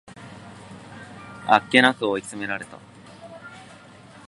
[1.45, 2.79] あっけなく追い詰められた